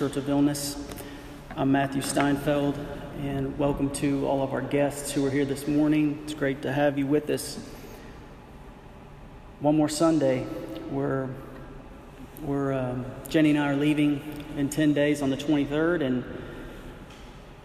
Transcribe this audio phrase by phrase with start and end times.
[0.00, 0.82] Church of Illness.
[1.58, 2.74] I'm Matthew Steinfeld,
[3.20, 6.18] and welcome to all of our guests who are here this morning.
[6.24, 7.58] It's great to have you with us.
[9.60, 10.46] One more Sunday.
[10.90, 11.28] We're,
[12.40, 14.22] we're um, Jenny and I are leaving
[14.56, 16.24] in 10 days on the 23rd, and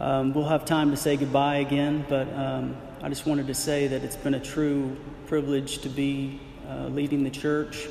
[0.02, 3.88] um, we'll have time to say goodbye again, but um, I just wanted to say
[3.88, 7.88] that it's been a true privilege to be uh, leading the church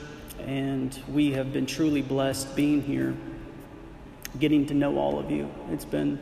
[0.47, 3.15] and we have been truly blessed being here,
[4.39, 5.51] getting to know all of you.
[5.71, 6.19] It's been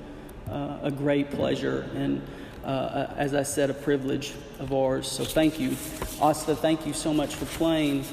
[0.51, 2.23] uh, a great pleasure and,
[2.65, 5.09] uh, as I said, a privilege of ours.
[5.09, 5.77] So thank you.
[6.21, 8.05] Asta, thank you so much for playing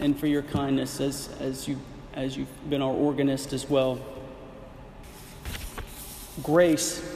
[0.00, 1.78] and for your kindness as, as, you,
[2.14, 3.98] as you've been our organist as well.
[6.42, 7.06] Grace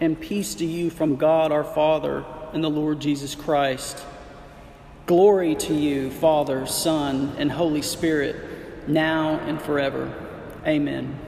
[0.00, 4.04] and peace to you from God our Father and the Lord Jesus Christ.
[5.06, 10.12] Glory to you, Father, Son, and Holy Spirit, now and forever.
[10.66, 11.27] Amen.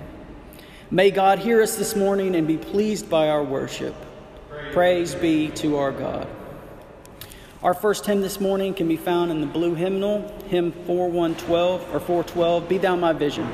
[0.92, 3.94] May God hear us this morning and be pleased by our worship.
[4.72, 6.26] Praise be to our God.
[7.62, 12.00] Our first hymn this morning can be found in the blue hymnal, hymn 4112 or
[12.00, 13.48] 412, Be Thou My Vision.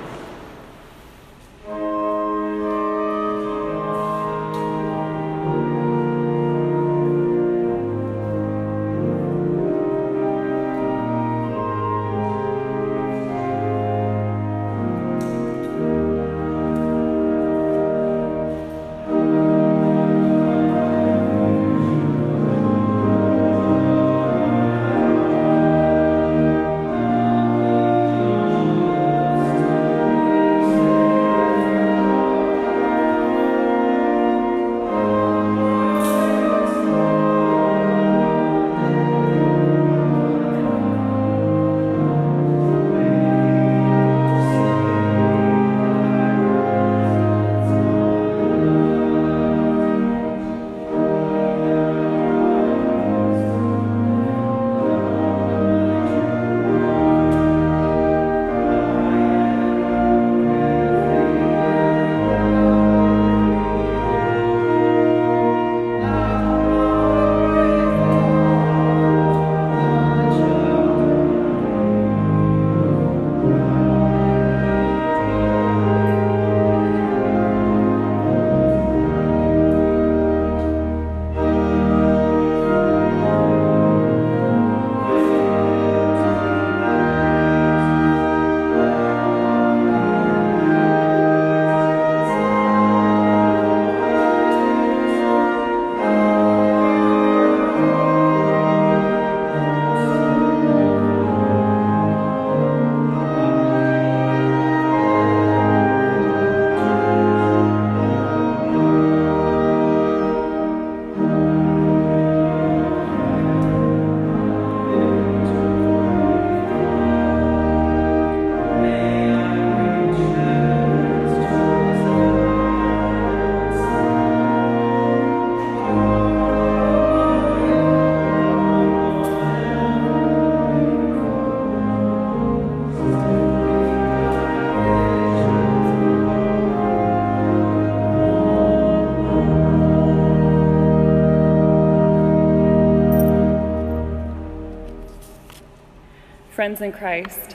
[146.66, 147.54] Friends in Christ,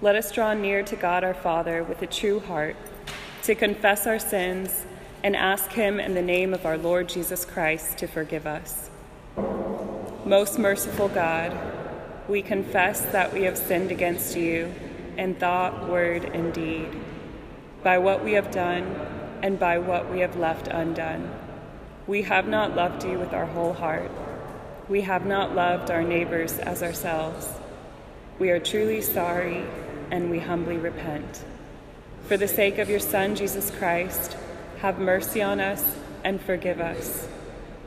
[0.00, 2.76] let us draw near to God our Father with a true heart
[3.42, 4.86] to confess our sins
[5.22, 8.88] and ask Him in the name of our Lord Jesus Christ to forgive us.
[10.24, 11.54] Most merciful God,
[12.26, 14.74] we confess that we have sinned against you
[15.18, 16.88] in thought, word, and deed,
[17.82, 18.84] by what we have done
[19.42, 21.30] and by what we have left undone.
[22.06, 24.10] We have not loved you with our whole heart.
[24.88, 27.46] We have not loved our neighbors as ourselves.
[28.38, 29.64] We are truly sorry
[30.12, 31.42] and we humbly repent.
[32.26, 34.36] For the sake of your Son, Jesus Christ,
[34.78, 37.26] have mercy on us and forgive us,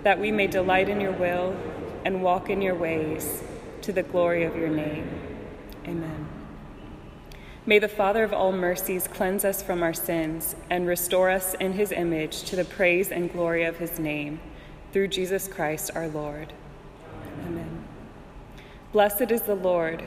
[0.03, 1.55] that we may delight in your will
[2.03, 3.43] and walk in your ways
[3.83, 5.09] to the glory of your name.
[5.85, 6.27] Amen.
[7.65, 11.73] May the Father of all mercies cleanse us from our sins and restore us in
[11.73, 14.41] his image to the praise and glory of his name,
[14.91, 16.51] through Jesus Christ our Lord.
[17.45, 17.85] Amen.
[18.91, 20.03] Blessed is the Lord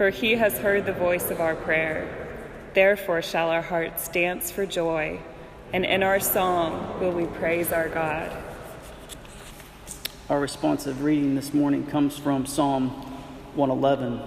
[0.00, 2.08] for he has heard the voice of our prayer.
[2.72, 5.20] Therefore shall our hearts dance for joy,
[5.74, 8.34] and in our song will we praise our God.
[10.30, 12.88] Our responsive reading this morning comes from Psalm
[13.54, 14.22] 111.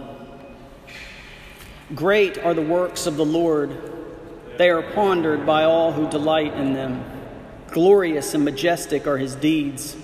[1.95, 3.75] Great are the works of the Lord,
[4.59, 7.03] They are pondered by all who delight in them.
[7.69, 9.97] Glorious and majestic are his deeds,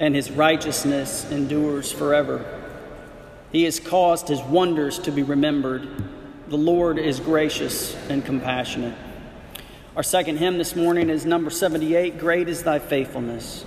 [0.00, 2.61] and his righteousness endures forever.
[3.52, 5.86] He has caused his wonders to be remembered.
[6.48, 8.94] The Lord is gracious and compassionate.
[9.94, 13.66] Our second hymn this morning is number 78 Great is Thy Faithfulness.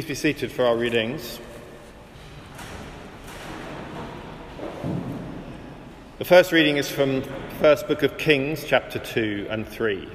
[0.00, 1.38] Please be seated for our readings.
[6.16, 7.22] The first reading is from
[7.60, 10.08] first book of Kings, chapter 2 and 3.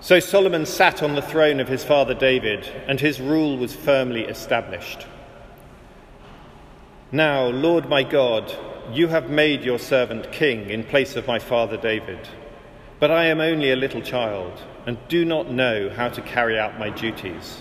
[0.00, 4.22] So Solomon sat on the throne of his father David, and his rule was firmly
[4.24, 5.06] established.
[7.12, 8.52] Now, Lord my God,
[8.92, 12.28] you have made your servant king in place of my father David,
[13.00, 16.78] but I am only a little child and do not know how to carry out
[16.78, 17.60] my duties.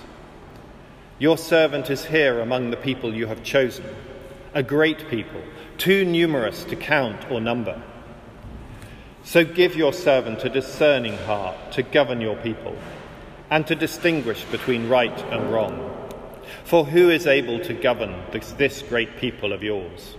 [1.19, 3.85] Your servant is here among the people you have chosen,
[4.53, 5.41] a great people,
[5.77, 7.81] too numerous to count or number.
[9.23, 12.77] So give your servant a discerning heart to govern your people
[13.49, 15.89] and to distinguish between right and wrong.
[16.65, 18.21] For who is able to govern
[18.57, 20.15] this, great people of yours?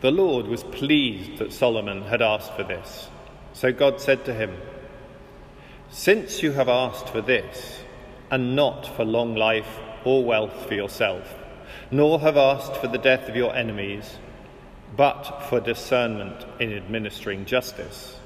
[0.00, 3.08] The Lord was pleased that Solomon had asked for this.
[3.52, 4.56] So God said to him,
[5.90, 7.80] since you have asked for this,
[8.30, 11.34] and not for long life or wealth for yourself,
[11.90, 14.18] nor have asked for the death of your enemies,
[14.96, 18.18] but for discernment in administering justice.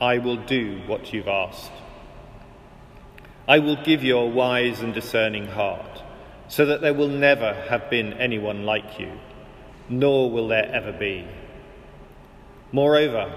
[0.00, 1.72] I will do what you've asked.
[3.48, 6.02] I will give you a wise and discerning heart,
[6.48, 9.10] so that there will never have been anyone like you,
[9.88, 11.26] nor will there ever be.
[12.72, 13.32] Moreover,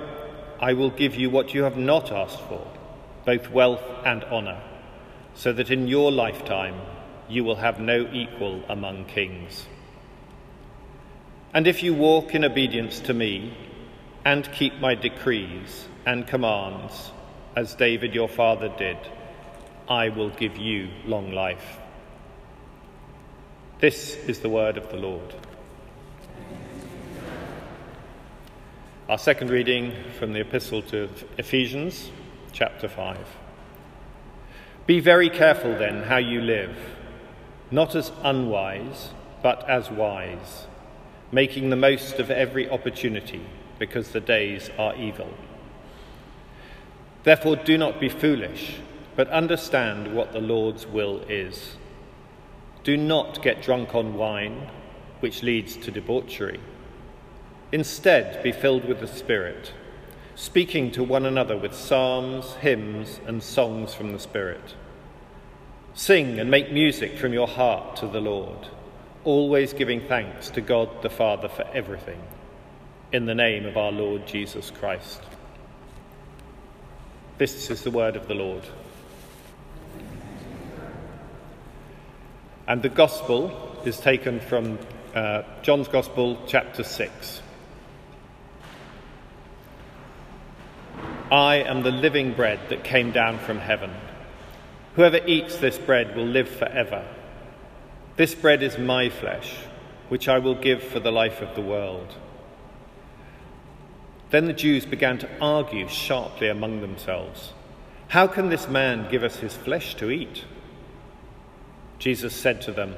[0.60, 2.66] I will give you what you have not asked for,
[3.26, 4.62] both wealth and honour,
[5.34, 6.80] so that in your lifetime
[7.30, 9.66] you will have no equal among kings.
[11.54, 13.58] And if you walk in obedience to me
[14.24, 17.12] and keep my decrees and commands,
[17.56, 18.98] as David your father did,
[19.90, 21.80] I will give you long life.
[23.80, 25.34] This is the word of the Lord.
[29.12, 32.12] Our second reading from the Epistle to Ephesians,
[32.54, 33.18] chapter 5.
[34.88, 36.78] Be very careful then how you live,
[37.72, 39.10] not as unwise,
[39.44, 40.66] but as wise,
[41.30, 43.42] making the most of every opportunity,
[43.80, 45.34] because the days are evil.
[47.24, 48.78] Therefore, do not be foolish,
[49.18, 51.76] but understand what the Lord's will is.
[52.86, 54.70] Do not get drunk on wine,
[55.20, 56.62] which leads to debauchery
[57.72, 59.72] Instead, be filled with the Spirit,
[60.36, 64.76] speaking to one another with psalms, hymns, and songs from the Spirit.
[65.94, 68.68] Sing and make music from your heart to the Lord,
[69.24, 72.22] always giving thanks to God the Father for everything,
[73.14, 75.22] in the name of our Lord Jesus Christ.
[77.38, 78.64] This is the word of the Lord.
[82.68, 84.78] And the Gospel is taken from
[85.16, 87.42] uh, John's Gospel, chapter 6.
[91.32, 93.92] I am the living bread that came down from heaven.
[94.96, 97.08] Whoever eats this bread will live forever.
[98.18, 99.56] This bread is my flesh,
[100.10, 102.16] which I will give for the life of the world.
[104.30, 107.54] Then the Jews began to argue sharply among themselves
[108.10, 110.44] How can this man give us his flesh to eat?
[111.98, 112.96] Jesus said to them,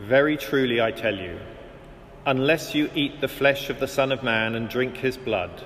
[0.00, 1.38] Very truly I tell you,
[2.26, 5.62] unless you eat the flesh of the Son of Man and drink his blood,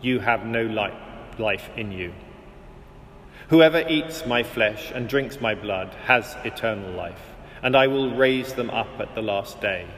[0.00, 1.09] you have no life
[1.40, 2.12] life in you.
[3.48, 8.52] Whoever eats my flesh and drinks my blood has eternal life, and I will raise
[8.52, 9.88] them up at the last day.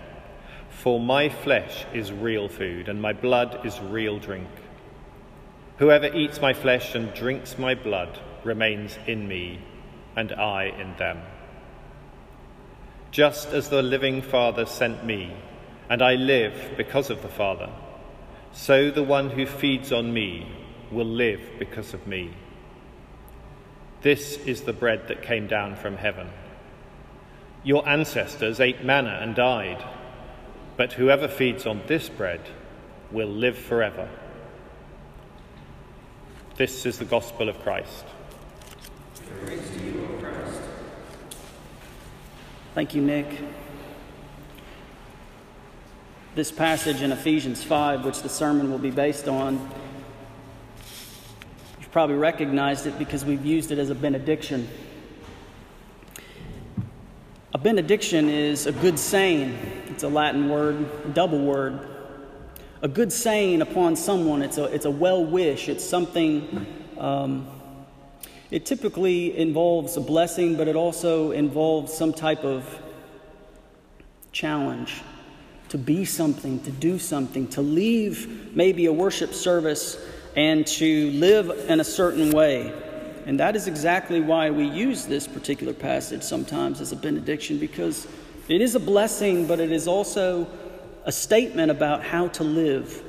[0.71, 4.49] For my flesh is real food, and my blood is real drink.
[5.77, 9.61] Whoever eats my flesh and drinks my blood remains in me,
[10.17, 11.21] and I in them.
[13.11, 15.37] Just as the living Father sent me,
[15.91, 17.69] and I live because of the Father,
[18.53, 20.47] so the one who feeds on me
[20.93, 22.35] will live because of me.
[24.03, 26.29] This is the bread that came down from heaven.
[27.65, 29.85] Your ancestors ate manna and died,
[30.77, 32.41] but whoever feeds on this bread
[33.13, 34.09] will live forever.
[36.57, 38.05] This is the gospel of Christ.
[42.75, 43.27] Thank you, Nick.
[46.35, 49.71] This passage in Ephesians 5, which the sermon will be based on,
[51.93, 54.67] probably recognized it because we've used it as a benediction.
[57.53, 59.55] A benediction is a good saying,
[59.89, 61.87] it's a Latin word, double word.
[62.81, 66.67] A good saying upon someone, it's a, it's a well wish, it's something.
[66.97, 67.47] Um,
[68.51, 72.81] it typically involves a blessing, but it also involves some type of
[74.33, 75.03] challenge
[75.69, 79.99] to be something, to do something, to leave maybe a worship service
[80.37, 82.73] and to live in a certain way.
[83.27, 88.07] And that is exactly why we use this particular passage sometimes as a benediction, because
[88.49, 90.49] it is a blessing, but it is also
[91.05, 93.03] a statement about how to live.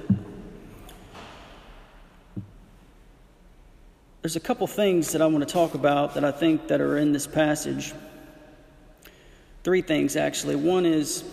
[4.22, 6.98] There's a couple things that I want to talk about that I think that are
[6.98, 7.94] in this passage.
[9.64, 10.56] Three things actually.
[10.56, 11.24] One is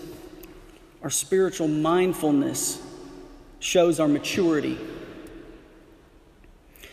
[1.02, 2.82] our spiritual mindfulness
[3.60, 4.78] shows our maturity.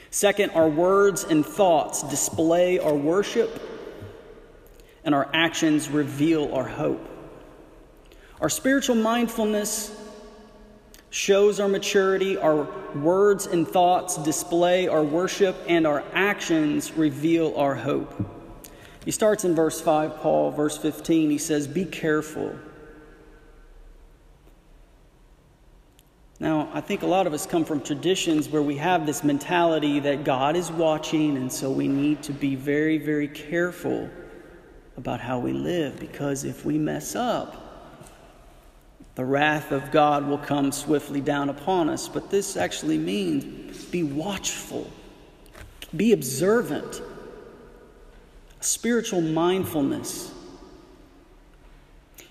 [0.10, 3.62] Second, our words and thoughts display our worship,
[5.04, 7.06] and our actions reveal our hope.
[8.40, 9.96] Our spiritual mindfulness
[11.10, 17.76] shows our maturity, our words and thoughts display our worship, and our actions reveal our
[17.76, 18.14] hope.
[19.06, 21.30] He starts in verse 5, Paul, verse 15.
[21.30, 22.56] He says, Be careful
[26.40, 30.00] Now, I think a lot of us come from traditions where we have this mentality
[30.02, 34.08] that God is watching, and so we need to be very, very careful
[34.98, 37.64] about how we live because if we mess up,
[39.16, 42.08] the wrath of God will come swiftly down upon us.
[42.08, 44.92] But this actually means be watchful,
[45.96, 47.02] be observant,
[48.62, 50.32] spiritual mindfulness.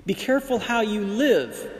[0.04, 1.72] Be careful how you live.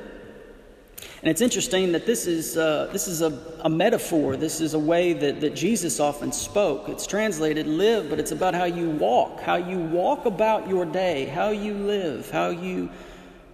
[1.22, 4.36] And it's interesting that this is, uh, this is a, a metaphor.
[4.36, 6.88] This is a way that, that Jesus often spoke.
[6.88, 11.26] It's translated live, but it's about how you walk, how you walk about your day,
[11.26, 12.90] how you live, how you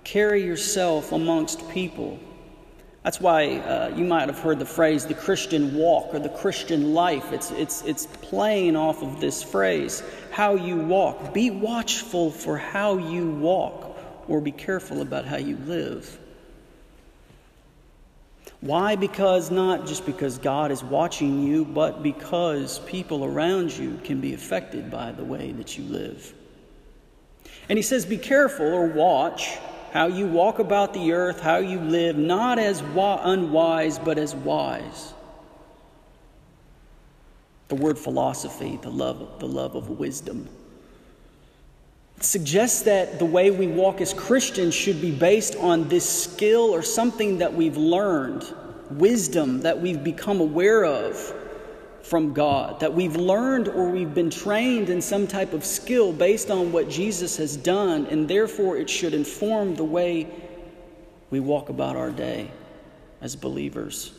[0.05, 2.19] carry yourself amongst people.
[3.05, 6.95] That's why uh, you might have heard the phrase the Christian walk or the Christian
[6.95, 7.33] life.
[7.33, 11.35] It's, it's, it's playing off of this phrase how you walk.
[11.35, 13.97] Be watchful for how you walk,
[14.29, 16.19] or be careful about how you live.
[18.63, 18.95] Why?
[18.95, 24.35] Because not just because God is watching you, but because people around you can be
[24.35, 26.33] affected by the way that you live.
[27.69, 29.59] And he says, Be careful or watch
[29.93, 35.13] how you walk about the earth, how you live, not as unwise, but as wise.
[37.67, 40.49] The word philosophy, the love, the love of wisdom.
[42.21, 46.83] Suggests that the way we walk as Christians should be based on this skill or
[46.83, 48.45] something that we've learned,
[48.91, 51.35] wisdom that we've become aware of
[52.03, 56.51] from God, that we've learned or we've been trained in some type of skill based
[56.51, 60.29] on what Jesus has done, and therefore it should inform the way
[61.31, 62.51] we walk about our day
[63.21, 64.13] as believers.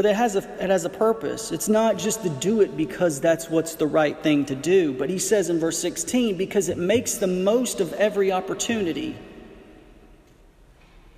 [0.00, 1.52] But it has, a, it has a purpose.
[1.52, 4.94] It's not just to do it because that's what's the right thing to do.
[4.94, 9.14] But he says in verse 16, because it makes the most of every opportunity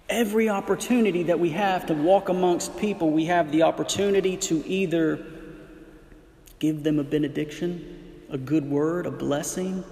[0.08, 5.24] every opportunity that we have to walk amongst people, we have the opportunity to either
[6.58, 9.84] give them a benediction, a good word, a blessing,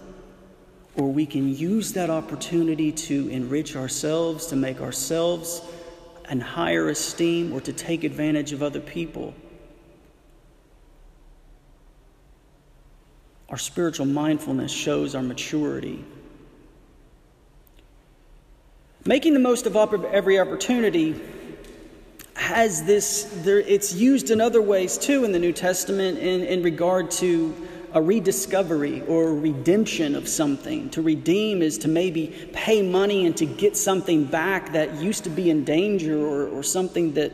[0.96, 5.62] or we can use that opportunity to enrich ourselves, to make ourselves
[6.28, 9.34] in higher esteem, or to take advantage of other people.
[13.48, 16.04] Our spiritual mindfulness shows our maturity.
[19.04, 21.20] Making the most of every opportunity
[22.34, 26.62] has this, there, it's used in other ways too in the New Testament in, in
[26.62, 27.54] regard to
[27.92, 30.90] a rediscovery or a redemption of something.
[30.90, 35.30] To redeem is to maybe pay money and to get something back that used to
[35.30, 37.32] be in danger or, or something that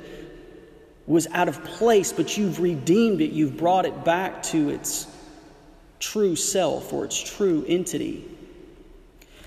[1.06, 5.06] was out of place, but you've redeemed it, you've brought it back to its
[6.00, 8.24] true self or its true entity.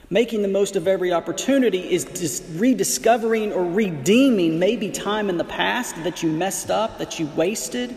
[0.10, 5.43] Making the most of every opportunity is just rediscovering or redeeming maybe time in the
[5.43, 7.95] past that you messed up, that you wasted.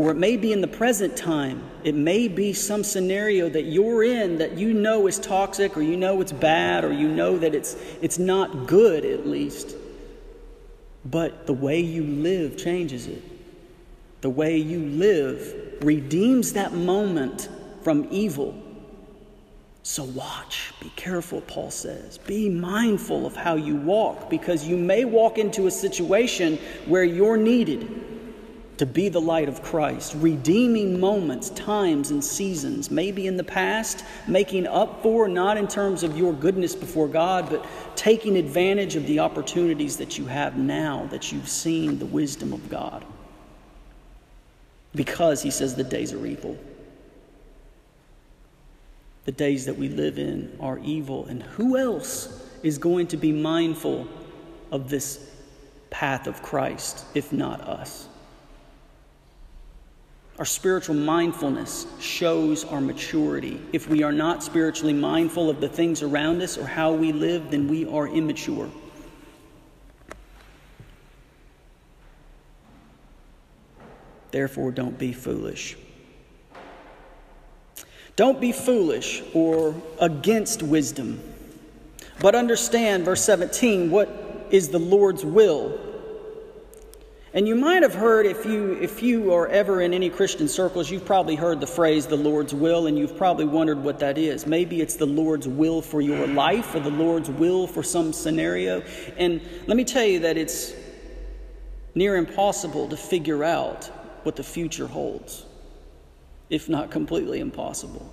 [0.00, 1.62] Or it may be in the present time.
[1.84, 5.94] It may be some scenario that you're in that you know is toxic or you
[5.94, 9.76] know it's bad or you know that it's, it's not good, at least.
[11.04, 13.22] But the way you live changes it.
[14.22, 17.50] The way you live redeems that moment
[17.82, 18.58] from evil
[19.82, 22.18] so watch, be careful, Paul says.
[22.18, 27.38] Be mindful of how you walk because you may walk into a situation where you're
[27.38, 28.09] needed
[28.80, 34.06] to be the light of Christ, redeeming moments, times, and seasons, maybe in the past,
[34.26, 39.06] making up for, not in terms of your goodness before God, but taking advantage of
[39.06, 43.04] the opportunities that you have now that you've seen the wisdom of God.
[44.94, 46.56] Because, he says, the days are evil.
[49.26, 51.26] The days that we live in are evil.
[51.26, 54.08] And who else is going to be mindful
[54.72, 55.30] of this
[55.90, 58.06] path of Christ if not us?
[60.40, 63.60] Our spiritual mindfulness shows our maturity.
[63.74, 67.50] If we are not spiritually mindful of the things around us or how we live,
[67.50, 68.70] then we are immature.
[74.30, 75.76] Therefore, don't be foolish.
[78.16, 81.20] Don't be foolish or against wisdom,
[82.18, 84.08] but understand, verse 17, what
[84.50, 85.89] is the Lord's will.
[87.32, 90.90] And you might have heard, if you, if you are ever in any Christian circles,
[90.90, 94.46] you've probably heard the phrase the Lord's will, and you've probably wondered what that is.
[94.46, 98.80] Maybe it's the Lord's will for your life or the Lord's will for some scenario.
[99.16, 100.74] And let me tell you that it's
[101.94, 103.84] near impossible to figure out
[104.24, 105.46] what the future holds
[106.50, 108.12] if not completely impossible.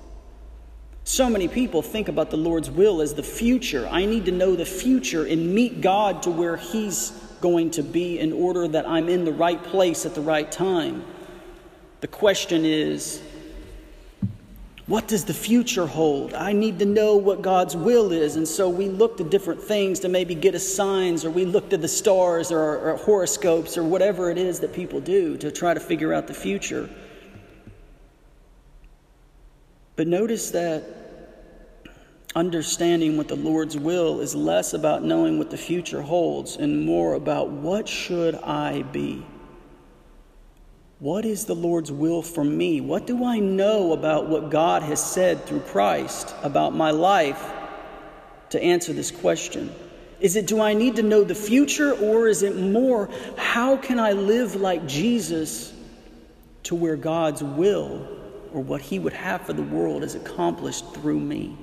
[1.03, 3.87] So many people think about the Lord's will as the future.
[3.87, 8.19] I need to know the future and meet God to where He's going to be
[8.19, 11.03] in order that I'm in the right place at the right time.
[12.01, 13.21] The question is
[14.85, 16.33] What does the future hold?
[16.33, 18.35] I need to know what God's will is.
[18.35, 21.69] And so we look to different things to maybe get us signs, or we look
[21.71, 25.73] to the stars or, or horoscopes or whatever it is that people do to try
[25.73, 26.89] to figure out the future.
[29.95, 30.96] But notice that
[32.35, 37.13] understanding what the Lord's will is less about knowing what the future holds and more
[37.13, 39.25] about what should I be?
[40.99, 42.81] What is the Lord's will for me?
[42.81, 47.51] What do I know about what God has said through Christ about my life
[48.49, 49.73] to answer this question?
[50.19, 53.99] Is it do I need to know the future or is it more how can
[53.99, 55.71] I live like Jesus
[56.63, 58.07] to where God's will
[58.51, 61.55] or what he would have for the world is accomplished through me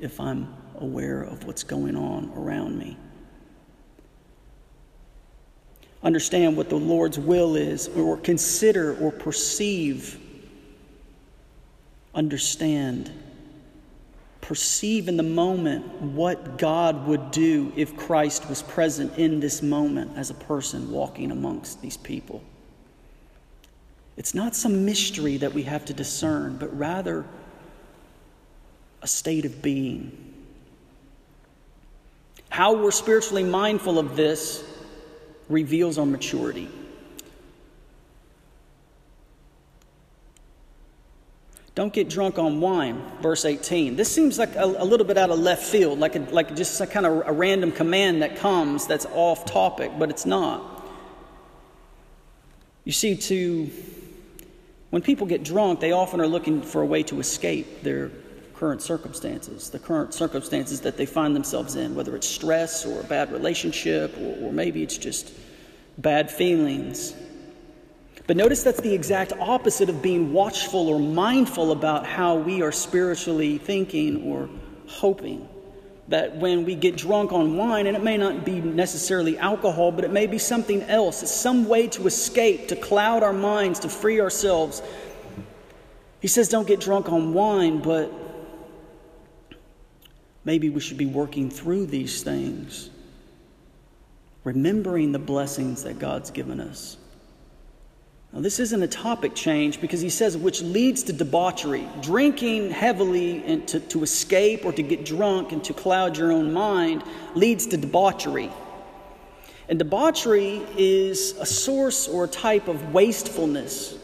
[0.00, 2.96] if I'm aware of what's going on around me?
[6.02, 10.18] understand what the Lord's will is, or consider or perceive,
[12.14, 13.10] understand,
[14.40, 20.16] perceive in the moment what God would do if Christ was present in this moment
[20.16, 22.42] as a person walking amongst these people.
[24.16, 27.24] It's not some mystery that we have to discern, but rather
[29.02, 30.16] a state of being.
[32.48, 34.64] How we're spiritually mindful of this
[35.48, 36.68] reveals our maturity.
[41.74, 43.96] Don't get drunk on wine, verse 18.
[43.96, 46.78] This seems like a, a little bit out of left field, like, a, like just
[46.90, 50.62] kind of a random command that comes that's off topic, but it's not.
[52.84, 53.70] You see, to
[54.90, 58.10] when people get drunk, they often are looking for a way to escape their
[58.60, 63.04] current circumstances, the current circumstances that they find themselves in, whether it's stress or a
[63.04, 65.32] bad relationship, or, or maybe it's just
[65.96, 67.14] bad feelings.
[68.26, 72.70] But notice that's the exact opposite of being watchful or mindful about how we are
[72.70, 74.50] spiritually thinking or
[74.86, 75.48] hoping.
[76.08, 80.04] That when we get drunk on wine, and it may not be necessarily alcohol, but
[80.04, 83.88] it may be something else, it's some way to escape, to cloud our minds, to
[83.88, 84.82] free ourselves.
[86.20, 88.12] He says, don't get drunk on wine, but
[90.44, 92.90] Maybe we should be working through these things,
[94.44, 96.96] remembering the blessings that God's given us.
[98.32, 101.86] Now, this isn't a topic change because he says, which leads to debauchery.
[102.00, 106.52] Drinking heavily and to, to escape or to get drunk and to cloud your own
[106.52, 107.02] mind
[107.34, 108.50] leads to debauchery.
[109.68, 113.99] And debauchery is a source or a type of wastefulness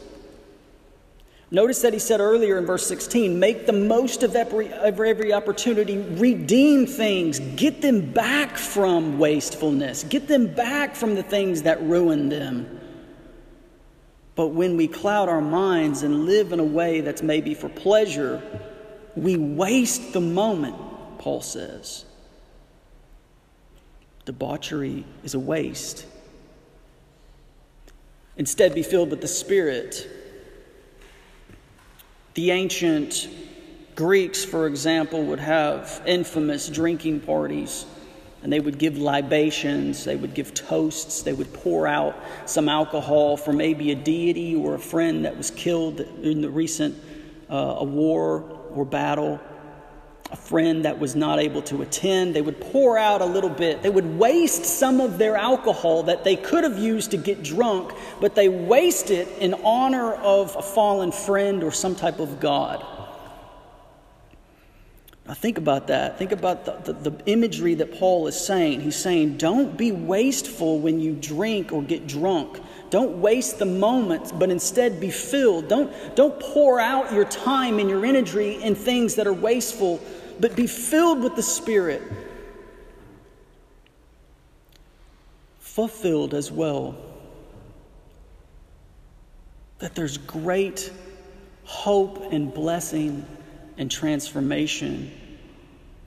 [1.49, 5.31] Notice that he said earlier in verse 16 make the most of every, of every
[5.31, 11.81] opportunity, redeem things, get them back from wastefulness, get them back from the things that
[11.81, 12.81] ruin them.
[14.35, 18.41] But when we cloud our minds and live in a way that's maybe for pleasure,
[19.15, 20.75] we waste the moment,
[21.17, 22.05] Paul says.
[24.25, 26.05] Debauchery is a waste.
[28.35, 30.07] Instead, be filled with the Spirit
[32.37, 33.27] the ancient
[33.95, 37.87] Greeks, for example, would have infamous drinking parties
[38.43, 43.37] and they would give libations, they would give toasts, they would pour out some alcohol
[43.37, 46.95] for maybe a deity or a friend that was killed in the recent
[47.49, 49.39] uh, a war or battle
[50.31, 52.35] a friend that was not able to attend.
[52.35, 53.81] They would pour out a little bit.
[53.81, 57.93] They would waste some of their alcohol that they could have used to get drunk,
[58.19, 62.85] but they waste it in honor of a fallen friend or some type of God.
[65.27, 66.17] Now, think about that.
[66.17, 68.79] Think about the, the, the, imagery that Paul is saying.
[68.79, 72.61] He's saying, don't be wasteful when you drink or get drunk.
[72.89, 75.67] Don't waste the moments, but instead be filled.
[75.67, 79.99] Don't, don't pour out your time and your energy in things that are wasteful
[80.39, 82.01] but be filled with the Spirit,
[85.59, 86.95] fulfilled as well.
[89.79, 90.91] That there's great
[91.63, 93.25] hope and blessing
[93.77, 95.11] and transformation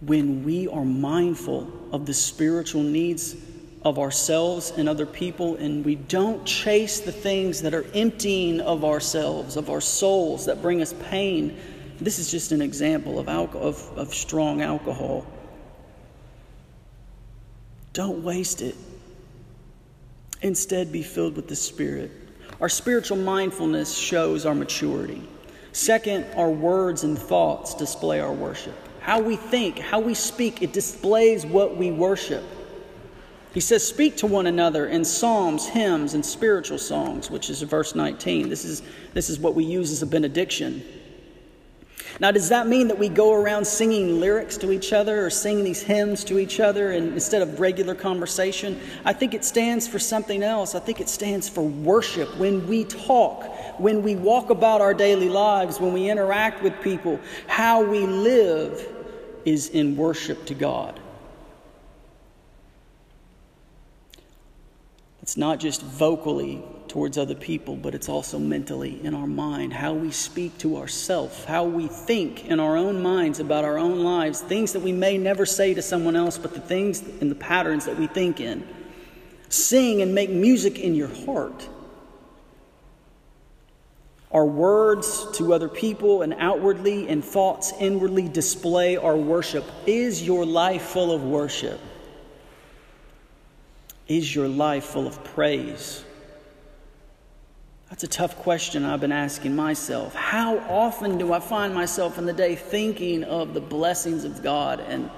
[0.01, 3.37] when we are mindful of the spiritual needs
[3.83, 8.85] of ourselves and other people, and we don't chase the things that are emptying of
[8.85, 11.59] ourselves, of our souls, that bring us pain
[12.01, 15.27] this is just an example of, alcohol, of, of strong alcohol.
[17.93, 18.77] Don't waste it.
[20.43, 22.11] Instead, be filled with the Spirit.
[22.61, 25.23] Our spiritual mindfulness shows our maturity.
[25.73, 28.75] Second, our words and thoughts display our worship.
[29.01, 32.45] How we think, how we speak, it displays what we worship.
[33.53, 37.95] He says, Speak to one another in psalms, hymns, and spiritual songs, which is verse
[37.95, 38.49] 19.
[38.49, 38.83] This is,
[39.13, 40.83] this is what we use as a benediction.
[42.19, 45.65] Now, does that mean that we go around singing lyrics to each other or singing
[45.65, 48.79] these hymns to each other and, instead of regular conversation?
[49.05, 50.75] I think it stands for something else.
[50.75, 52.37] I think it stands for worship.
[52.37, 53.45] When we talk,
[53.81, 58.87] when we walk about our daily lives, when we interact with people, how we live
[59.45, 61.01] is in worship to God.
[65.23, 69.94] It's not just vocally towards other people, but it's also mentally in our mind, how
[69.94, 74.40] we speak to ourselves, how we think in our own minds about our own lives,
[74.40, 77.85] things that we may never say to someone else, but the things and the patterns
[77.87, 78.66] that we think in.
[79.48, 81.68] Sing and make music in your heart.
[84.33, 89.64] Our words to other people and outwardly and thoughts inwardly display our worship.
[89.87, 91.79] Is your life full of worship?
[94.09, 96.05] Is your life full of praise?
[97.90, 100.14] That's a tough question I've been asking myself.
[100.14, 104.79] How often do I find myself in the day thinking of the blessings of God
[104.79, 105.11] and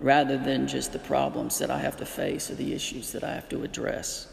[0.00, 3.32] rather than just the problems that I have to face or the issues that I
[3.32, 4.28] have to address?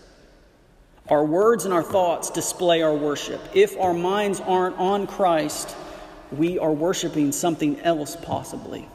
[1.07, 3.41] Our words and our thoughts display our worship.
[3.53, 5.73] If our minds aren't on Christ,
[6.34, 8.86] we are worshiping something else possibly.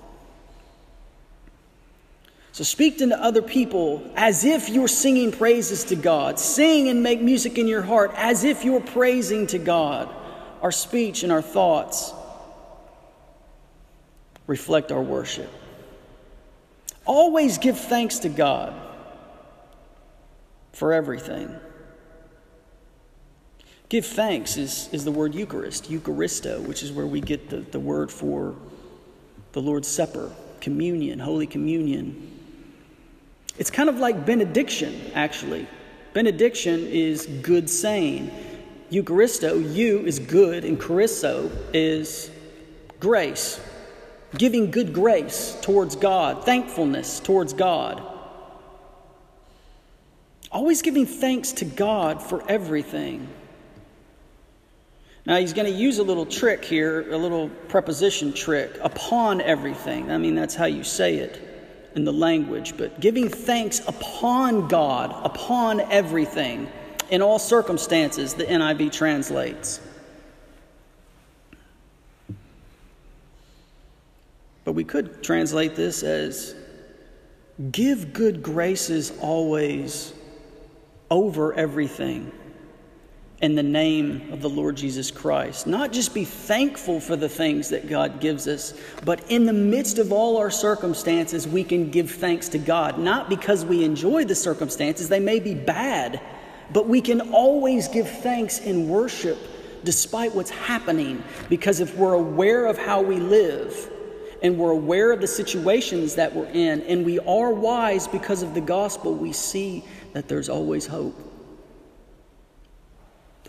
[2.56, 6.38] So speak to other people as if you're singing praises to God.
[6.38, 10.08] Sing and make music in your heart as if you're praising to God.
[10.62, 12.14] Our speech and our thoughts
[14.46, 15.52] reflect our worship.
[17.04, 18.72] Always give thanks to God
[20.72, 21.54] for everything.
[23.90, 27.80] Give thanks is, is the word Eucharist, Eucharisto, which is where we get the, the
[27.80, 28.56] word for
[29.52, 32.32] the Lord's Supper, communion, Holy Communion.
[33.58, 35.66] It's kind of like benediction, actually.
[36.12, 38.30] Benediction is good saying.
[38.90, 42.30] Eucharisto, you is good, and charisso is
[43.00, 43.60] grace.
[44.36, 48.02] Giving good grace towards God, thankfulness towards God.
[50.52, 53.28] Always giving thanks to God for everything.
[55.24, 60.10] Now, he's going to use a little trick here, a little preposition trick, upon everything.
[60.10, 61.45] I mean, that's how you say it
[61.96, 66.68] in the language, but giving thanks upon God, upon everything,
[67.08, 69.80] in all circumstances, the NIV translates.
[74.64, 76.54] But we could translate this as
[77.72, 80.12] give good graces always
[81.10, 82.30] over everything
[83.42, 85.66] in the name of the Lord Jesus Christ.
[85.66, 88.72] Not just be thankful for the things that God gives us,
[89.04, 92.98] but in the midst of all our circumstances, we can give thanks to God.
[92.98, 96.20] Not because we enjoy the circumstances, they may be bad,
[96.72, 99.38] but we can always give thanks in worship
[99.84, 101.22] despite what's happening.
[101.50, 103.92] Because if we're aware of how we live,
[104.42, 108.54] and we're aware of the situations that we're in, and we are wise because of
[108.54, 111.25] the gospel, we see that there's always hope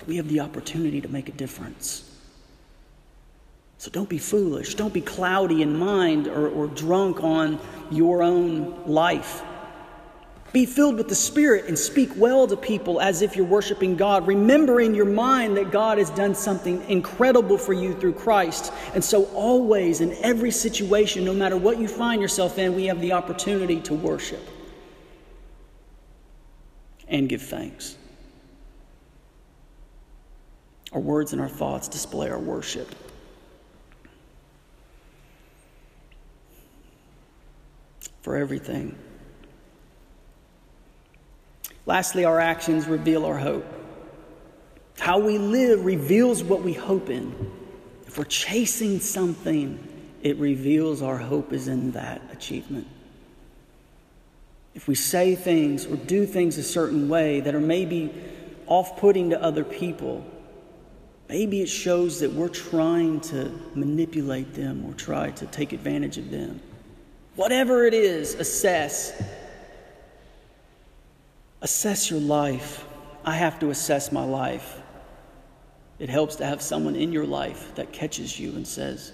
[0.05, 2.03] we have the opportunity to make a difference.
[3.77, 4.75] So don't be foolish.
[4.75, 7.59] Don't be cloudy in mind or, or drunk on
[7.91, 9.43] your own life.
[10.53, 14.25] Be filled with the Spirit and speak well to people as if you're worshiping God.
[14.25, 18.71] Remember in your mind that God has done something incredible for you through Christ.
[18.95, 23.01] And so, always, in every situation, no matter what you find yourself in, we have
[23.01, 24.41] the opportunity to worship
[27.09, 27.97] and give thanks.
[30.91, 32.93] Our words and our thoughts display our worship.
[38.21, 38.97] For everything.
[41.85, 43.65] Lastly, our actions reveal our hope.
[44.99, 47.51] How we live reveals what we hope in.
[48.05, 49.79] If we're chasing something,
[50.21, 52.87] it reveals our hope is in that achievement.
[54.75, 58.13] If we say things or do things a certain way that are maybe
[58.65, 60.25] off putting to other people,
[61.29, 66.31] Maybe it shows that we're trying to manipulate them or try to take advantage of
[66.31, 66.61] them.
[67.35, 69.21] Whatever it is, assess.
[71.61, 72.85] Assess your life.
[73.25, 74.81] I have to assess my life.
[75.99, 79.11] It helps to have someone in your life that catches you and says,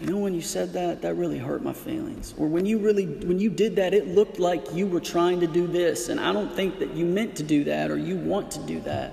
[0.00, 2.34] you know, when you said that, that really hurt my feelings.
[2.36, 5.46] Or when you really, when you did that, it looked like you were trying to
[5.46, 8.50] do this, and I don't think that you meant to do that or you want
[8.52, 9.12] to do that.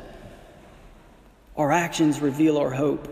[1.55, 3.07] Our actions reveal our hope.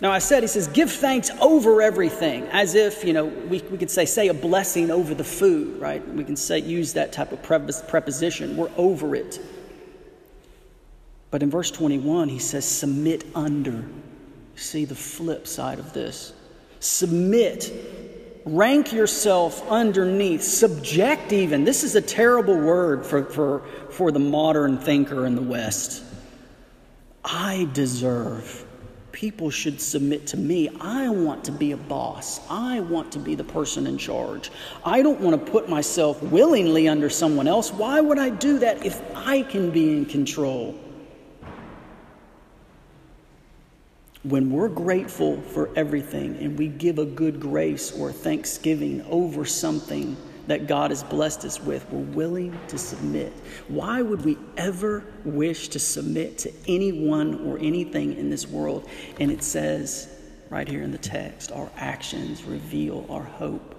[0.00, 3.78] Now, I said, he says, give thanks over everything, as if, you know, we, we
[3.78, 6.06] could say, say a blessing over the food, right?
[6.08, 8.56] We can say, use that type of preposition.
[8.56, 9.40] We're over it.
[11.30, 13.84] But in verse 21, he says, submit under.
[14.56, 16.32] See the flip side of this.
[16.80, 17.72] Submit.
[18.44, 20.42] Rank yourself underneath.
[20.42, 21.62] Subject, even.
[21.62, 26.02] This is a terrible word for, for, for the modern thinker in the West.
[27.24, 28.64] I deserve.
[29.12, 30.70] People should submit to me.
[30.80, 32.40] I want to be a boss.
[32.48, 34.50] I want to be the person in charge.
[34.84, 37.72] I don't want to put myself willingly under someone else.
[37.72, 40.74] Why would I do that if I can be in control?
[44.24, 50.16] When we're grateful for everything and we give a good grace or thanksgiving over something,
[50.46, 53.32] that God has blessed us with, we're willing to submit.
[53.68, 58.88] Why would we ever wish to submit to anyone or anything in this world?
[59.20, 60.08] And it says
[60.50, 63.74] right here in the text our actions reveal our hope.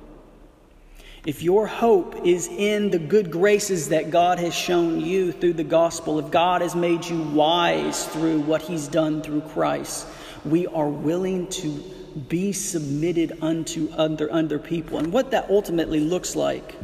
[1.26, 5.63] If your hope is in the good graces that God has shown you through the
[5.63, 10.06] gospel, if God has made you wise through what He's done through Christ,
[10.43, 11.82] we are willing to
[12.13, 14.97] be submitted unto other, other people.
[14.97, 16.76] And what that ultimately looks like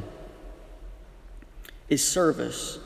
[1.89, 2.79] is service.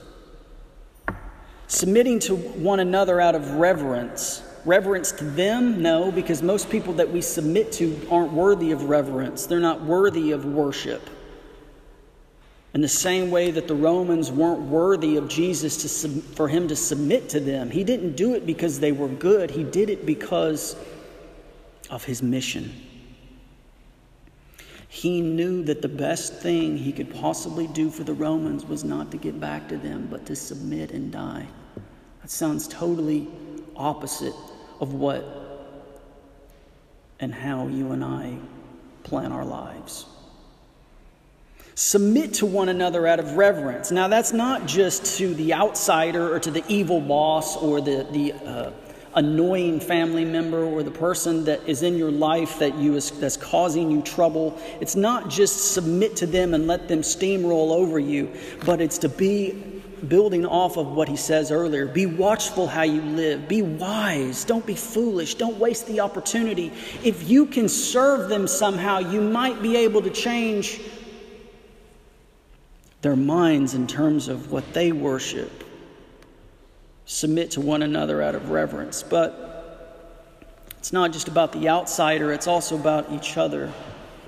[1.67, 4.43] Submitting to one another out of reverence.
[4.65, 5.81] Reverence to them?
[5.81, 9.45] No, because most people that we submit to aren't worthy of reverence.
[9.45, 11.09] They're not worthy of worship.
[12.73, 16.75] In the same way that the Romans weren't worthy of Jesus to, for him to
[16.75, 20.75] submit to them, he didn't do it because they were good, he did it because
[21.89, 22.73] of his mission.
[24.87, 29.09] He knew that the best thing he could possibly do for the Romans was not
[29.11, 31.47] to get back to them, but to submit and die.
[32.21, 33.27] That sounds totally
[33.75, 34.35] opposite
[34.79, 35.25] of what
[37.19, 38.37] and how you and I
[39.03, 40.05] plan our lives.
[41.75, 43.91] Submit to one another out of reverence.
[43.91, 48.33] Now, that's not just to the outsider or to the evil boss or the, the
[48.33, 48.71] uh,
[49.15, 53.37] annoying family member or the person that is in your life that you is, that's
[53.37, 54.59] causing you trouble.
[54.81, 58.31] It's not just submit to them and let them steamroll over you,
[58.65, 61.85] but it's to be building off of what he says earlier.
[61.85, 63.47] Be watchful how you live.
[63.47, 64.43] Be wise.
[64.43, 65.35] Don't be foolish.
[65.35, 66.71] Don't waste the opportunity.
[67.03, 70.81] If you can serve them somehow, you might be able to change
[73.01, 75.62] their minds in terms of what they worship
[77.13, 79.03] submit to one another out of reverence.
[79.03, 79.93] But
[80.79, 83.71] it's not just about the outsider, it's also about each other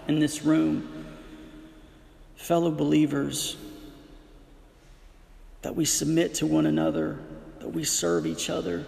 [0.08, 1.08] in this room.
[2.36, 3.58] Fellow believers,
[5.64, 7.18] that we submit to one another,
[7.60, 8.86] that we serve each other,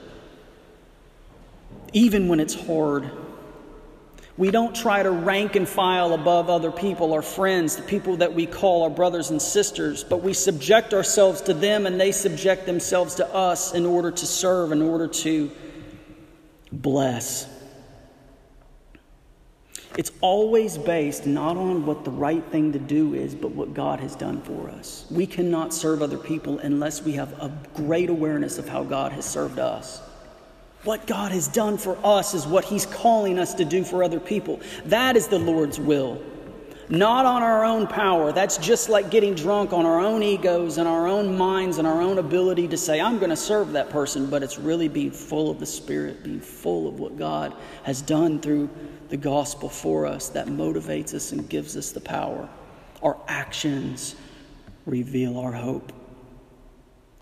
[1.91, 3.09] even when it's hard
[4.37, 8.33] we don't try to rank and file above other people, our friends, the people that
[8.33, 12.67] we call our brothers and sisters, but we subject ourselves to them and they subject
[12.67, 15.49] themselves to us in order to serve, in order to
[16.71, 17.49] bless.
[19.97, 23.99] It's always based not on what the right thing to do is, but what God
[23.99, 25.07] has done for us.
[25.09, 29.25] We cannot serve other people unless we have a great awareness of how God has
[29.25, 29.99] served us.
[30.87, 34.21] What God has done for us is what He's calling us to do for other
[34.21, 34.61] people.
[34.85, 36.21] That is the Lord's will.
[36.87, 38.31] Not on our own power.
[38.31, 42.01] That's just like getting drunk on our own egos and our own minds and our
[42.01, 44.29] own ability to say, I'm going to serve that person.
[44.29, 48.39] But it's really being full of the Spirit, being full of what God has done
[48.39, 48.69] through
[49.09, 52.47] the gospel for us that motivates us and gives us the power.
[53.03, 54.15] Our actions
[54.85, 55.91] reveal our hope.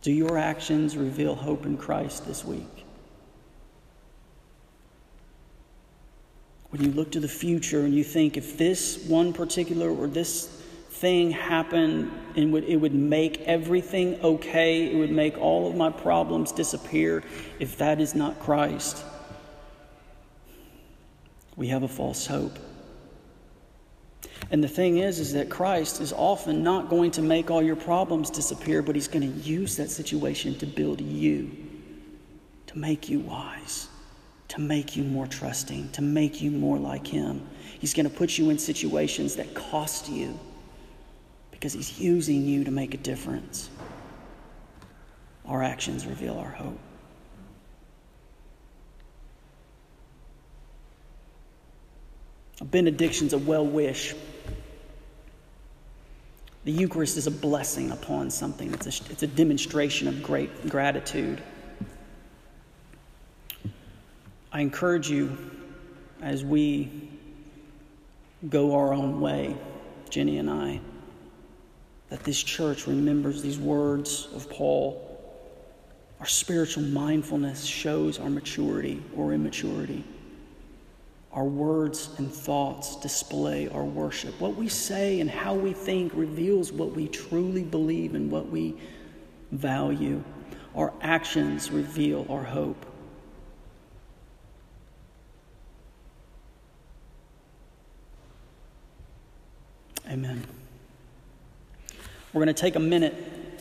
[0.03, 2.74] Do your actions reveal hope in Christ this week?
[6.70, 10.47] When you look to the future and you think if this one particular or this
[10.89, 15.89] thing happened and would, it would make everything okay, it would make all of my
[15.89, 17.24] problems disappear,
[17.59, 19.03] if that is not Christ,
[21.55, 22.57] we have a false hope.
[24.51, 27.76] And the thing is, is that Christ is often not going to make all your
[27.76, 31.51] problems disappear, but He's going to use that situation to build you,
[32.68, 33.88] to make you wise
[34.56, 37.45] to make you more trusting, to make you more like Him.
[37.80, 40.39] He's going to put you in situations that cost you
[41.51, 43.70] because He's using you to make a difference.
[45.45, 46.80] Our actions reveal our hope.
[52.62, 54.16] A benediction's a well wish.
[56.64, 61.43] The Eucharist is a blessing upon something, it's a, it's a demonstration of great gratitude.
[64.56, 65.38] I encourage you
[66.22, 67.10] as we
[68.47, 69.53] go our own way,
[70.10, 70.80] Jenny and I,
[72.08, 75.01] that this church remembers these words of Paul.
[76.22, 80.06] Our spiritual mindfulness shows our maturity or immaturity.
[81.34, 84.39] Our words and thoughts display our worship.
[84.39, 88.78] What we say and how we think reveals what we truly believe and what we
[89.51, 90.24] value.
[90.76, 92.86] Our actions reveal our hope.
[100.16, 100.41] Amen.
[102.32, 103.13] We're going to take a minute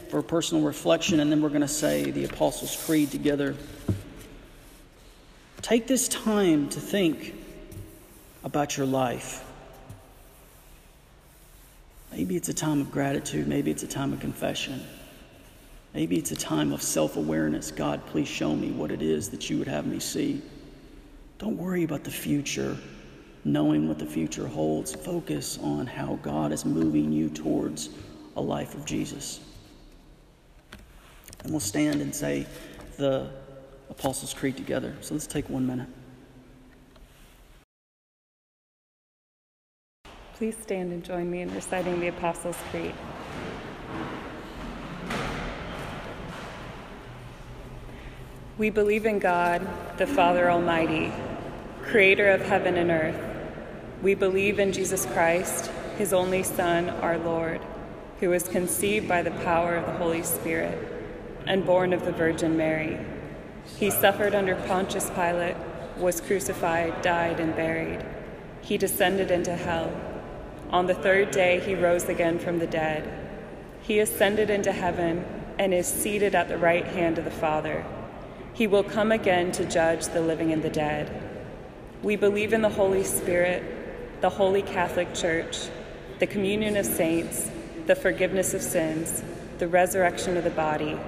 [0.09, 3.57] for personal reflection and then we're going to say the Apostles' Creed together.
[5.63, 7.35] Take this time to think
[8.45, 9.45] about your life.
[12.13, 14.81] Maybe it's a time of gratitude, maybe it's a time of confession.
[15.93, 17.73] Maybe it's a time of self awareness.
[17.73, 20.41] God, please show me what it is that you would have me see.
[21.39, 22.79] Don't worry about the future,
[23.45, 24.95] knowing what the future holds.
[24.95, 27.91] Focus on how God is moving you towards
[28.37, 29.41] a life of Jesus.
[31.43, 32.47] And we'll stand and say
[32.97, 33.31] the
[33.91, 34.97] Apostles' Creed together.
[35.03, 35.89] So let's take one minute.
[40.35, 42.95] Please stand and join me in reciting the Apostles' Creed.
[48.57, 49.67] We believe in God,
[49.99, 51.13] the Father Almighty,
[51.83, 53.34] creator of heaven and earth.
[54.05, 57.63] We believe in Jesus Christ, his only Son, our Lord,
[58.21, 60.79] who was conceived by the power of the Holy Spirit
[61.47, 62.99] and born of the Virgin Mary.
[63.79, 65.57] He suffered under Pontius Pilate,
[65.97, 68.05] was crucified, died, and buried.
[68.61, 69.91] He descended into hell.
[70.69, 73.09] On the third day, he rose again from the dead.
[73.81, 75.25] He ascended into heaven
[75.59, 77.87] and is seated at the right hand of the Father.
[78.53, 81.11] He will come again to judge the living and the dead.
[82.03, 83.81] We believe in the Holy Spirit,
[84.25, 85.69] the Holy Catholic Church,
[86.19, 87.51] the communion of saints,
[87.85, 89.23] the forgiveness of sins,
[89.59, 90.99] the resurrection of the body,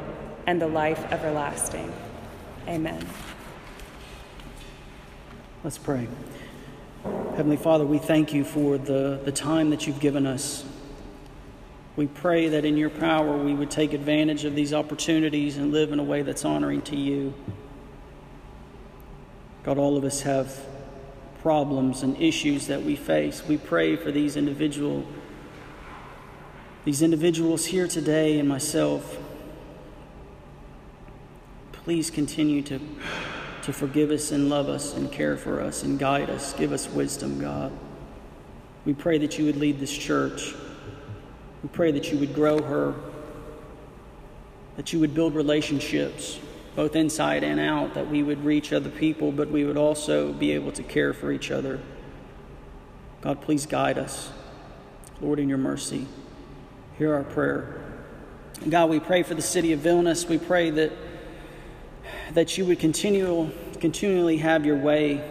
[0.47, 1.91] and the life everlasting.
[2.69, 3.03] Amen.
[5.65, 6.07] Let's pray.
[7.05, 10.67] Heavenly Father, we thank you for the, the time that you've given us.
[11.97, 15.91] We pray that in your power we would take advantage of these opportunities and live
[15.91, 17.33] in a way that's honoring to you.
[19.63, 20.55] God, all of us have
[21.47, 23.47] problems and issues that we face.
[23.47, 25.07] We pray for these individual
[26.85, 29.17] these individuals here today and myself.
[31.71, 32.81] Please continue to,
[33.63, 36.53] to forgive us and love us and care for us and guide us.
[36.53, 37.71] Give us wisdom, God.
[38.85, 40.53] We pray that you would lead this church.
[41.63, 42.93] We pray that you would grow her,
[44.75, 46.41] that you would build relationships,
[46.77, 50.53] both inside and out, that we would reach other people, but we would also be
[50.53, 51.81] able to care for each other.
[53.23, 54.31] God, please guide us.
[55.23, 56.07] Lord, in your mercy,
[56.99, 57.83] hear our prayer.
[58.69, 60.29] God, we pray for the city of Vilnius.
[60.29, 60.93] We pray that,
[62.33, 63.51] that you would continue,
[63.81, 65.27] continually have your way.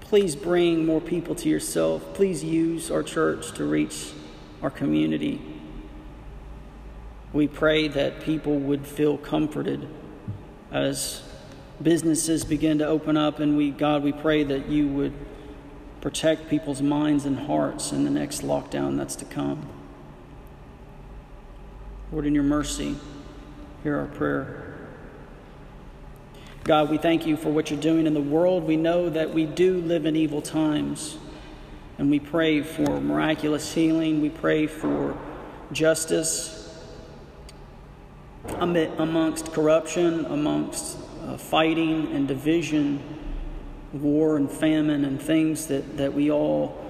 [0.00, 2.14] Please bring more people to yourself.
[2.14, 4.12] Please use our church to reach
[4.62, 5.53] our community.
[7.34, 9.88] We pray that people would feel comforted
[10.70, 11.20] as
[11.82, 15.12] businesses begin to open up, and we, God, we pray that you would
[16.00, 19.68] protect people's minds and hearts in the next lockdown that's to come.
[22.12, 22.94] Lord, in your mercy,
[23.82, 24.78] hear our prayer.
[26.62, 28.62] God, we thank you for what you're doing in the world.
[28.62, 31.18] We know that we do live in evil times.
[31.98, 34.22] And we pray for miraculous healing.
[34.22, 35.18] We pray for
[35.72, 36.63] justice
[38.48, 43.02] amongst corruption, amongst uh, fighting and division,
[43.92, 46.80] war and famine, and things that, that we all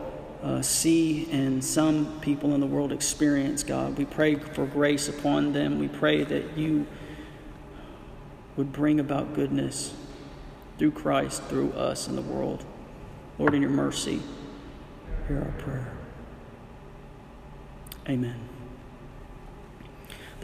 [0.43, 3.97] uh, see and some people in the world experience, God.
[3.97, 5.79] We pray for grace upon them.
[5.79, 6.87] We pray that you
[8.57, 9.95] would bring about goodness
[10.79, 12.65] through Christ, through us in the world.
[13.39, 14.21] Lord, in your mercy
[15.27, 15.93] hear our prayer.
[18.09, 18.54] Amen.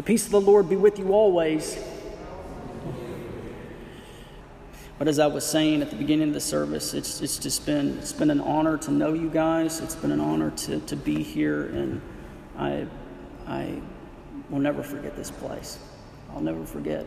[0.01, 1.79] The peace of the Lord be with you always.
[4.99, 7.99] But as I was saying at the beginning of the service, it's, it's just been
[7.99, 9.79] it's been an honor to know you guys.
[9.81, 12.01] It's been an honor to, to be here, and
[12.57, 12.87] I
[13.47, 13.79] I
[14.49, 15.79] will never forget this place.
[16.33, 17.05] I'll never forget.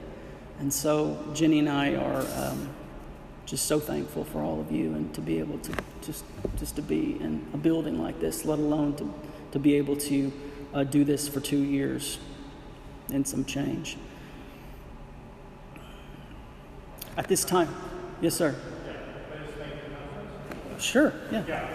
[0.59, 2.23] And so Jenny and I are.
[2.35, 2.69] Um,
[3.47, 6.23] just so thankful for all of you and to be able to just
[6.57, 9.13] just to be in a building like this, let alone to
[9.51, 10.31] to be able to
[10.75, 12.19] uh, do this for two years
[13.11, 13.97] and some change.
[17.17, 17.69] At this time,
[18.21, 18.55] yes, sir.
[20.79, 21.13] Sure.
[21.31, 21.43] Yeah.
[21.47, 21.67] Yeah.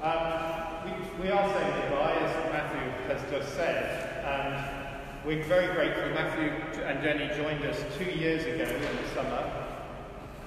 [0.00, 6.08] Um, we, we are saying goodbye, as Matthew has just said, and we're very grateful.
[6.10, 6.50] Matthew
[6.82, 9.66] and Jenny joined us two years ago in the summer,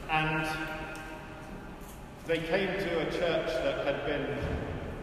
[0.10, 0.48] and
[2.26, 4.38] they came to a church that had been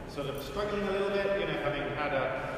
[0.08, 2.57] sort of struggling a little bit, you know, having had a,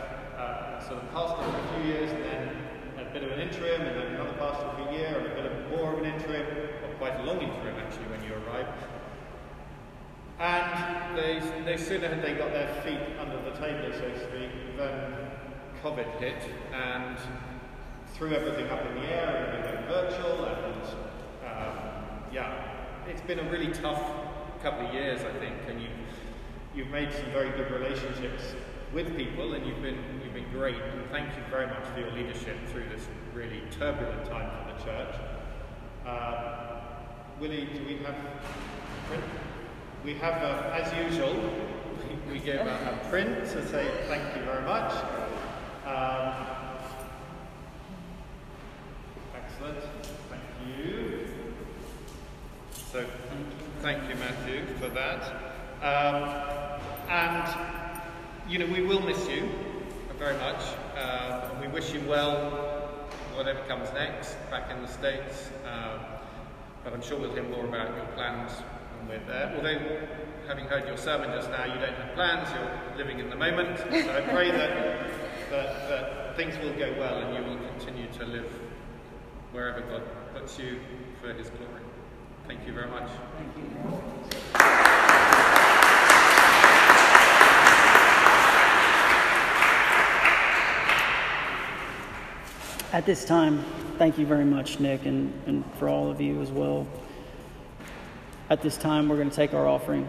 [0.90, 3.96] sort of pastor for a few years and then a bit of an interim and
[3.96, 6.44] then another pastor for a year and a bit of more of an interim,
[6.82, 8.66] or quite a long interim actually when you arrive.
[10.40, 14.50] And they, they sooner had they got their feet under the table, so to speak,
[14.76, 15.14] than
[15.80, 16.42] COVID hit
[16.74, 17.16] and
[18.14, 20.82] threw everything up in the air and we went virtual and
[21.46, 21.78] um,
[22.32, 22.64] yeah,
[23.06, 24.02] it's been a really tough
[24.60, 25.90] couple of years, I think, and you've,
[26.74, 28.54] you've made some very good relationships
[28.92, 30.76] with people and you've been, you've been great.
[30.76, 34.84] And thank you very much for your leadership through this really turbulent time for the
[34.84, 35.14] church.
[36.06, 36.80] Uh,
[37.38, 38.16] Willie, do we have
[39.06, 39.24] print?
[40.04, 41.34] We have, uh, as usual,
[42.28, 44.92] we, we give a, a, print to say thank you very much.
[45.86, 46.34] Um,
[49.36, 49.78] excellent,
[50.28, 51.28] thank you.
[52.90, 53.06] So,
[53.80, 55.22] thank you, Matthew, for that.
[55.82, 57.79] Um, and,
[58.50, 59.48] you know, we will miss you
[60.18, 60.60] very much.
[60.98, 62.50] Uh, we wish you well,
[63.36, 65.48] whatever comes next, back in the States.
[65.64, 65.98] Uh,
[66.82, 68.50] but I'm sure we'll hear more about your plans
[68.98, 69.54] when we're there.
[69.54, 70.08] Although,
[70.48, 73.78] having heard your sermon just now, you don't have plans, you're living in the moment.
[73.78, 75.06] So I pray that,
[75.50, 78.50] that, that things will go well and you will continue to live
[79.52, 80.02] wherever God
[80.34, 80.80] puts you
[81.20, 81.82] for His glory.
[82.48, 83.10] Thank you very much.
[92.92, 93.64] At this time,
[93.98, 96.88] thank you very much, Nick, and, and for all of you as well.
[98.50, 100.08] At this time, we're going to take our offering.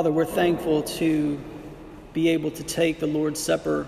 [0.00, 1.38] Father, we're thankful to
[2.14, 3.86] be able to take the Lord's Supper,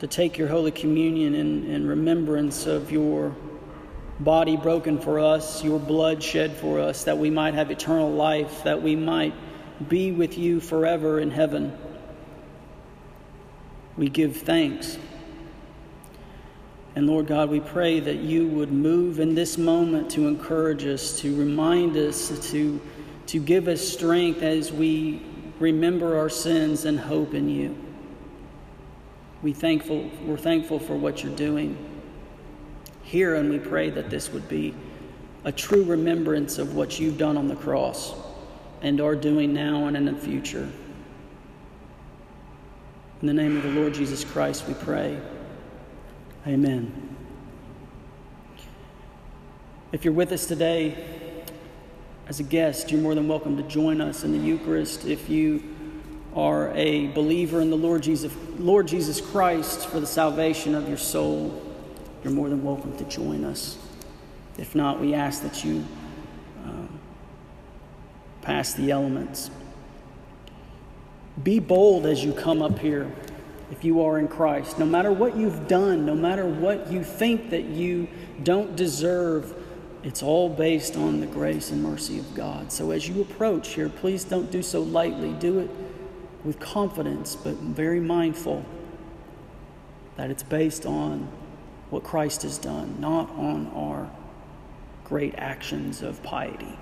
[0.00, 3.32] to take your Holy Communion in, in remembrance of your
[4.18, 8.64] body broken for us, your blood shed for us, that we might have eternal life,
[8.64, 9.32] that we might
[9.88, 11.72] be with you forever in heaven.
[13.96, 14.98] We give thanks.
[16.96, 21.20] And Lord God, we pray that you would move in this moment to encourage us,
[21.20, 22.80] to remind us, to,
[23.26, 25.22] to give us strength as we
[25.58, 27.76] remember our sins and hope in you.
[29.42, 31.76] We thankful, we're thankful for what you're doing
[33.02, 34.74] here, and we pray that this would be
[35.44, 38.14] a true remembrance of what you've done on the cross
[38.82, 40.68] and are doing now and in the future.
[43.22, 45.18] In the name of the Lord Jesus Christ, we pray.
[46.46, 47.16] Amen.
[49.92, 51.25] If you're with us today
[52.26, 55.04] as a guest, you're more than welcome to join us in the Eucharist.
[55.04, 55.62] If you
[56.34, 60.98] are a believer in the Lord Jesus, Lord Jesus Christ for the salvation of your
[60.98, 61.62] soul,
[62.24, 63.78] you're more than welcome to join us.
[64.58, 65.84] If not, we ask that you
[66.64, 66.98] um,
[68.42, 69.50] pass the elements.
[71.44, 73.08] Be bold as you come up here
[73.70, 74.80] if you are in Christ.
[74.80, 78.08] No matter what you've done, no matter what you think that you
[78.42, 79.54] don't deserve,
[80.06, 82.70] it's all based on the grace and mercy of God.
[82.70, 85.32] So as you approach here, please don't do so lightly.
[85.32, 85.68] Do it
[86.44, 88.64] with confidence, but very mindful
[90.14, 91.28] that it's based on
[91.90, 94.08] what Christ has done, not on our
[95.02, 96.78] great actions of piety.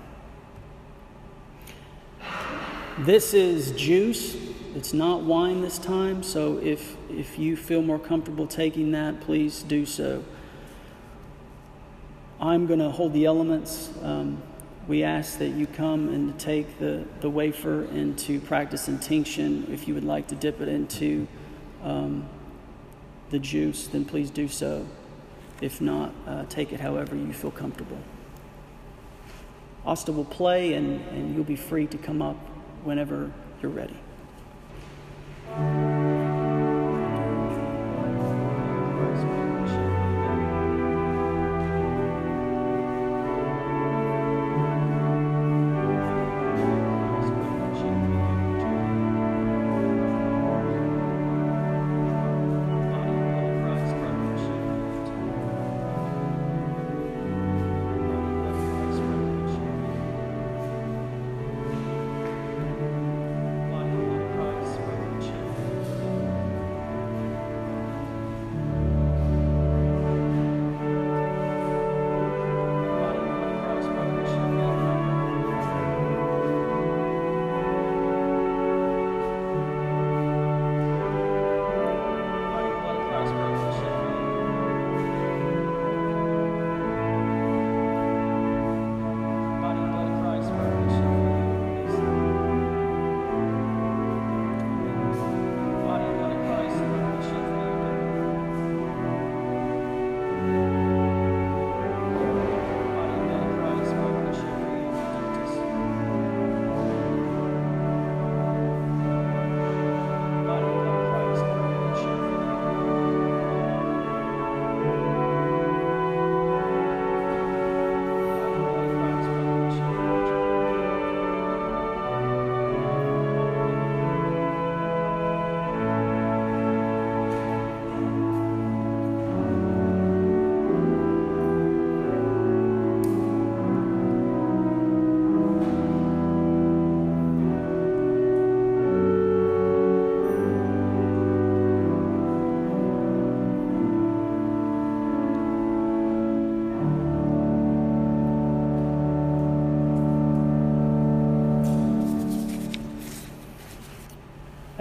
[2.99, 4.37] This is juice.
[4.75, 9.63] It's not wine this time, so if, if you feel more comfortable taking that, please
[9.63, 10.23] do so.
[12.39, 13.89] I'm going to hold the elements.
[14.01, 14.41] Um,
[14.87, 19.67] we ask that you come and take the, the wafer and to practice intinction.
[19.71, 21.27] If you would like to dip it into
[21.81, 22.27] um,
[23.29, 24.85] the juice, then please do so.
[25.61, 27.97] If not, uh, take it however you feel comfortable.
[29.85, 32.37] Asta will play, and, and you'll be free to come up
[32.83, 33.31] whenever
[33.61, 33.97] you're ready.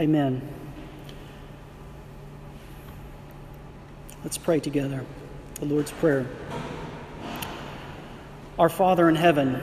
[0.04, 0.46] Amen.
[4.22, 5.06] Let's pray together
[5.60, 6.26] the Lord's Prayer.
[8.58, 9.54] Our Father in heaven,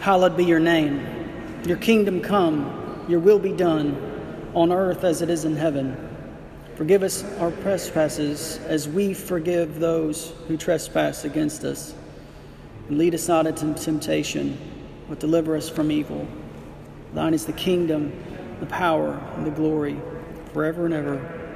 [0.00, 1.62] hallowed be your name.
[1.64, 5.96] Your kingdom come, your will be done, on earth as it is in heaven.
[6.74, 11.94] Forgive us our trespasses as we forgive those who trespass against us.
[12.88, 14.58] And lead us not into temptation,
[15.08, 16.26] but deliver us from evil.
[17.14, 18.12] Thine is the kingdom
[18.60, 20.00] the power, and the glory
[20.52, 21.50] forever and ever.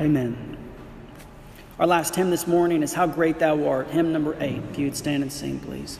[0.00, 0.56] Amen.
[1.78, 4.62] Our last hymn this morning is How Great Thou Art, hymn number eight.
[4.70, 5.98] If you would stand and sing, please.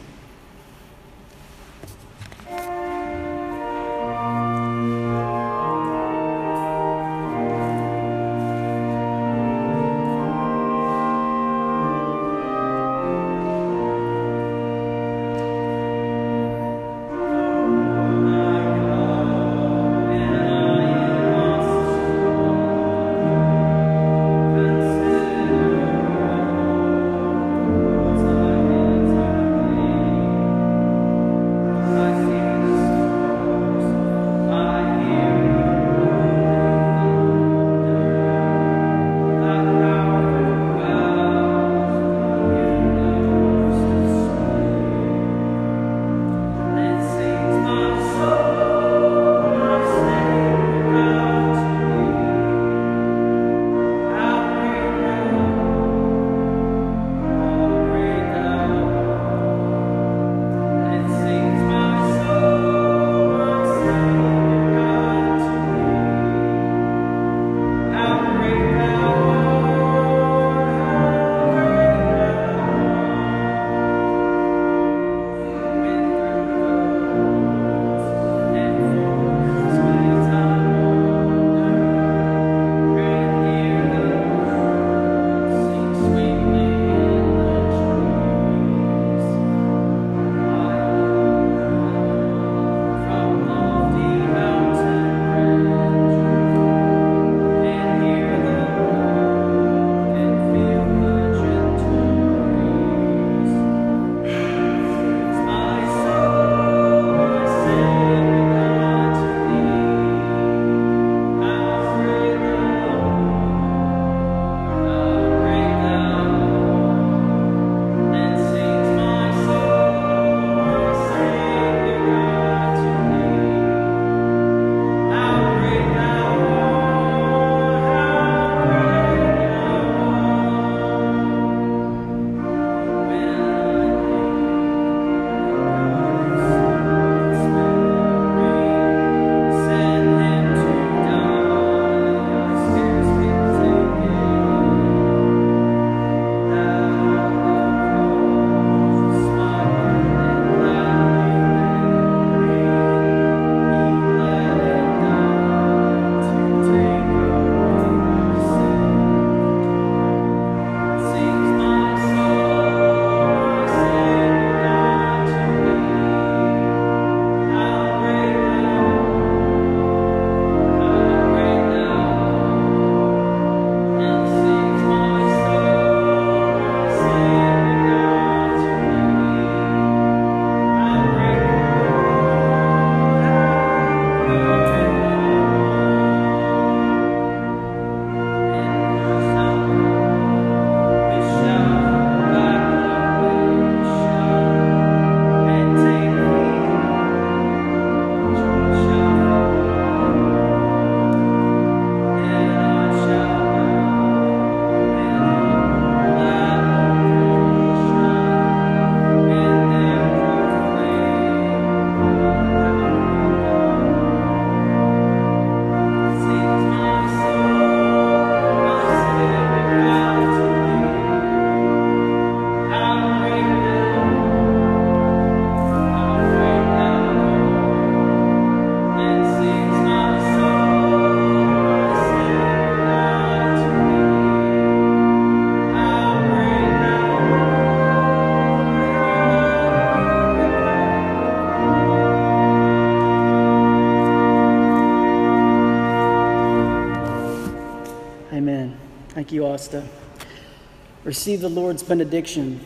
[251.07, 252.61] Receive the Lord's benediction.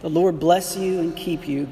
[0.00, 1.68] The Lord bless you and keep you.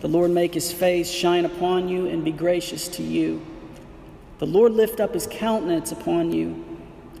[0.00, 3.44] The Lord make his face shine upon you and be gracious to you.
[4.38, 6.64] The Lord lift up his countenance upon you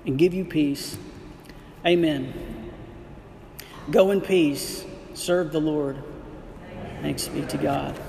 [0.06, 0.96] and give you peace.
[1.84, 2.32] Amen.
[3.90, 4.86] Go in peace.
[5.12, 6.02] Serve the Lord.
[7.02, 8.00] Thanks be to God.